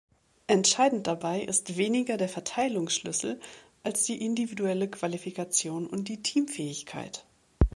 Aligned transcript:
Entscheidend 0.47 1.05
dabei 1.05 1.41
ist 1.41 1.77
weniger 1.77 2.17
der 2.17 2.27
Verteilungsschlüssel, 2.27 3.39
als 3.83 4.03
die 4.05 4.25
individuelle 4.25 4.89
Qualifikation 4.89 5.85
und 5.85 6.07
die 6.07 6.23
Teamfähigkeit. 6.23 7.23